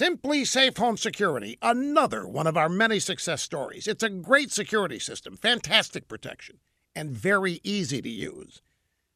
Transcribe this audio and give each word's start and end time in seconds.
SimpliSafe 0.00 0.78
Home 0.78 0.96
Security, 0.96 1.58
another 1.60 2.26
one 2.26 2.46
of 2.46 2.56
our 2.56 2.70
many 2.70 2.98
success 2.98 3.42
stories. 3.42 3.86
It's 3.86 4.02
a 4.02 4.08
great 4.08 4.50
security 4.50 4.98
system, 4.98 5.36
fantastic 5.36 6.08
protection, 6.08 6.56
and 6.96 7.10
very 7.10 7.60
easy 7.64 8.00
to 8.00 8.08
use. 8.08 8.62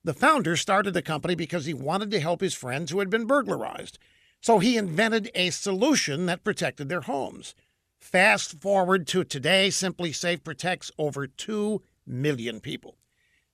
The 0.05 0.13
founder 0.13 0.57
started 0.57 0.93
the 0.93 1.01
company 1.01 1.35
because 1.35 1.65
he 1.65 1.73
wanted 1.73 2.11
to 2.11 2.21
help 2.21 2.43
his 2.43 2.53
friends 2.53 2.91
who 2.91 2.99
had 2.99 3.09
been 3.09 3.25
burglarized. 3.25 3.99
So 4.43 4.59
he 4.59 4.77
invented 4.77 5.31
a 5.35 5.49
solution 5.49 6.27
that 6.27 6.45
protected 6.45 6.91
their 6.91 7.01
homes. 7.01 7.55
Fast 7.99 8.61
forward 8.61 9.07
to 9.07 9.25
today, 9.25 9.69
SimpliSafe 9.69 10.45
protects 10.45 10.91
over 10.99 11.27
2 11.27 11.81
million 12.07 12.61
people. 12.61 12.99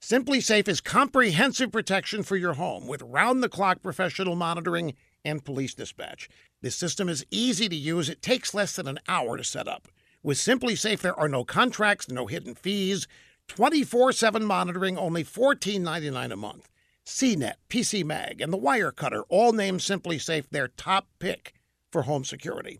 SimpliSafe 0.02 0.66
is 0.66 0.80
comprehensive 0.80 1.70
protection 1.70 2.24
for 2.24 2.36
your 2.36 2.54
home 2.54 2.88
with 2.88 3.02
round 3.02 3.40
the 3.40 3.48
clock 3.48 3.82
professional 3.82 4.34
monitoring 4.34 4.94
and 5.24 5.44
police 5.44 5.74
dispatch. 5.74 6.28
This 6.62 6.76
system 6.76 7.08
is 7.08 7.24
easy 7.30 7.68
to 7.68 7.76
use. 7.76 8.08
It 8.08 8.22
takes 8.22 8.54
less 8.54 8.76
than 8.76 8.86
an 8.86 8.98
hour 9.08 9.36
to 9.36 9.44
set 9.44 9.68
up. 9.68 9.88
With 10.22 10.38
SimpliSafe, 10.38 11.00
there 11.00 11.18
are 11.18 11.28
no 11.28 11.44
contracts, 11.44 12.10
no 12.10 12.26
hidden 12.26 12.54
fees, 12.54 13.06
24 13.48 14.12
7 14.12 14.44
monitoring, 14.44 14.98
only 14.98 15.24
$14.99 15.24 16.32
a 16.32 16.36
month. 16.36 16.68
CNET, 17.06 17.54
PC 17.68 18.04
Mag, 18.04 18.40
and 18.40 18.52
the 18.52 18.58
Wirecutter 18.58 19.22
all 19.28 19.52
named 19.52 19.80
SimpliSafe 19.80 20.48
their 20.50 20.68
top 20.68 21.08
pick 21.18 21.54
for 21.90 22.02
home 22.02 22.24
security. 22.24 22.78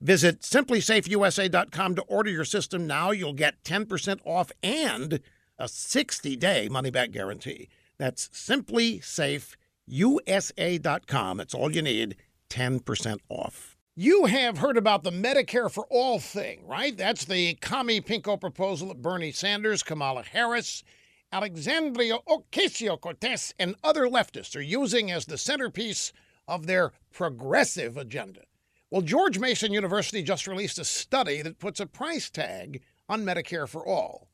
Visit 0.00 0.40
simplisafeusa.com 0.42 1.94
to 1.94 2.02
order 2.02 2.30
your 2.30 2.44
system 2.44 2.86
now. 2.86 3.10
You'll 3.10 3.32
get 3.32 3.62
10% 3.64 4.20
off 4.24 4.52
and 4.62 5.20
a 5.58 5.68
60 5.68 6.36
day 6.36 6.68
money 6.68 6.90
back 6.90 7.10
guarantee. 7.10 7.68
That's 7.98 8.28
simplisafeusa.com. 9.90 11.36
That's 11.36 11.54
all 11.54 11.72
you 11.74 11.82
need 11.82 12.16
10% 12.50 13.18
off. 13.28 13.76
You 13.94 14.24
have 14.24 14.58
heard 14.58 14.78
about 14.78 15.04
the 15.04 15.10
Medicare 15.10 15.70
for 15.70 15.86
All 15.90 16.18
thing, 16.18 16.66
right? 16.66 16.96
That's 16.96 17.26
the 17.26 17.54
commie 17.56 18.00
pinko 18.00 18.40
proposal 18.40 18.88
that 18.88 19.02
Bernie 19.02 19.32
Sanders, 19.32 19.82
Kamala 19.82 20.22
Harris, 20.22 20.82
Alexandria 21.30 22.18
Ocasio 22.26 22.98
Cortez, 22.98 23.54
and 23.58 23.74
other 23.84 24.06
leftists 24.06 24.56
are 24.56 24.62
using 24.62 25.10
as 25.10 25.26
the 25.26 25.36
centerpiece 25.36 26.12
of 26.48 26.66
their 26.66 26.92
progressive 27.12 27.96
agenda. 27.98 28.42
Well, 28.90 29.02
George 29.02 29.38
Mason 29.38 29.72
University 29.72 30.22
just 30.22 30.46
released 30.46 30.78
a 30.78 30.84
study 30.84 31.42
that 31.42 31.58
puts 31.58 31.80
a 31.80 31.86
price 31.86 32.30
tag 32.30 32.82
on 33.08 33.24
Medicare 33.24 33.68
for 33.68 33.86
All. 33.86 34.28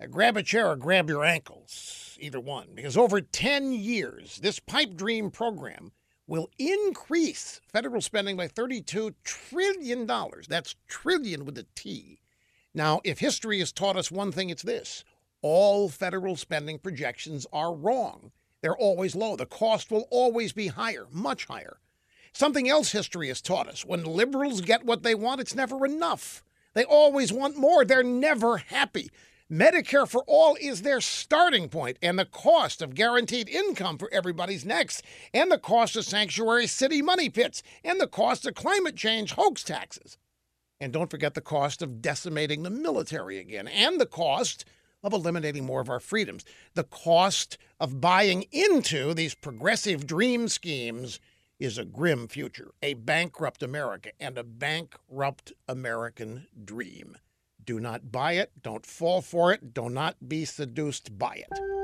Now, 0.00 0.06
grab 0.06 0.36
a 0.36 0.42
chair 0.42 0.68
or 0.68 0.76
grab 0.76 1.08
your 1.08 1.24
ankles, 1.24 2.16
either 2.20 2.38
one, 2.38 2.68
because 2.74 2.96
over 2.96 3.20
10 3.20 3.72
years, 3.72 4.38
this 4.42 4.60
pipe 4.60 4.94
dream 4.94 5.30
program 5.30 5.92
will 6.28 6.50
increase 6.58 7.60
federal 7.72 8.00
spending 8.00 8.36
by 8.36 8.46
$32 8.46 9.14
trillion. 9.24 10.06
That's 10.48 10.76
trillion 10.86 11.44
with 11.44 11.58
a 11.58 11.66
T. 11.74 12.20
Now, 12.74 13.00
if 13.02 13.18
history 13.18 13.58
has 13.58 13.72
taught 13.72 13.96
us 13.96 14.10
one 14.10 14.30
thing, 14.30 14.50
it's 14.50 14.62
this 14.62 15.04
all 15.40 15.88
federal 15.88 16.36
spending 16.36 16.78
projections 16.78 17.46
are 17.52 17.74
wrong. 17.74 18.32
They're 18.60 18.76
always 18.76 19.14
low. 19.14 19.36
The 19.36 19.46
cost 19.46 19.90
will 19.90 20.06
always 20.10 20.52
be 20.52 20.68
higher, 20.68 21.06
much 21.10 21.46
higher. 21.46 21.78
Something 22.32 22.68
else 22.68 22.92
history 22.92 23.28
has 23.28 23.40
taught 23.40 23.68
us 23.68 23.84
when 23.84 24.04
liberals 24.04 24.60
get 24.60 24.84
what 24.84 25.02
they 25.02 25.14
want, 25.14 25.40
it's 25.40 25.54
never 25.54 25.84
enough. 25.86 26.44
They 26.74 26.84
always 26.84 27.32
want 27.32 27.56
more. 27.56 27.84
They're 27.84 28.02
never 28.02 28.58
happy. 28.58 29.10
Medicare 29.50 30.06
for 30.06 30.24
All 30.26 30.58
is 30.60 30.82
their 30.82 31.00
starting 31.00 31.70
point, 31.70 31.96
and 32.02 32.18
the 32.18 32.26
cost 32.26 32.82
of 32.82 32.94
guaranteed 32.94 33.48
income 33.48 33.96
for 33.96 34.12
everybody's 34.12 34.66
next, 34.66 35.02
and 35.32 35.50
the 35.50 35.56
cost 35.56 35.96
of 35.96 36.04
sanctuary 36.04 36.66
city 36.66 37.00
money 37.00 37.30
pits, 37.30 37.62
and 37.82 37.98
the 37.98 38.06
cost 38.06 38.46
of 38.46 38.54
climate 38.54 38.94
change 38.94 39.32
hoax 39.32 39.64
taxes. 39.64 40.18
And 40.78 40.92
don't 40.92 41.10
forget 41.10 41.32
the 41.32 41.40
cost 41.40 41.80
of 41.80 42.02
decimating 42.02 42.62
the 42.62 42.68
military 42.68 43.38
again, 43.38 43.68
and 43.68 43.98
the 43.98 44.04
cost 44.04 44.66
of 45.02 45.14
eliminating 45.14 45.64
more 45.64 45.80
of 45.80 45.88
our 45.88 46.00
freedoms, 46.00 46.44
the 46.74 46.84
cost 46.84 47.56
of 47.80 48.02
buying 48.02 48.44
into 48.52 49.14
these 49.14 49.34
progressive 49.34 50.06
dream 50.06 50.48
schemes 50.48 51.20
is 51.58 51.78
a 51.78 51.86
grim 51.86 52.28
future, 52.28 52.72
a 52.82 52.92
bankrupt 52.92 53.62
America, 53.62 54.10
and 54.20 54.36
a 54.36 54.44
bankrupt 54.44 55.54
American 55.66 56.46
dream. 56.62 57.16
Do 57.68 57.78
not 57.78 58.10
buy 58.10 58.32
it. 58.32 58.50
Don't 58.62 58.86
fall 58.86 59.20
for 59.20 59.52
it. 59.52 59.74
Do 59.74 59.90
not 59.90 60.26
be 60.26 60.46
seduced 60.46 61.18
by 61.18 61.34
it. 61.34 61.77